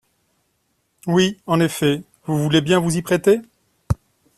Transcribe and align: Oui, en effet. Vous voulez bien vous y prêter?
Oui, 1.05 1.37
en 1.45 1.59
effet. 1.59 2.01
Vous 2.25 2.35
voulez 2.41 2.61
bien 2.61 2.79
vous 2.79 2.97
y 2.97 3.03
prêter? 3.03 3.39